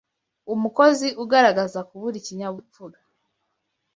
[0.53, 2.97] Umukozi ugaragaza kubura ikinyabupfura